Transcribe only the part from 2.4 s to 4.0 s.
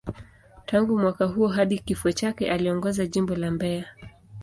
aliongoza Jimbo la Mbeya.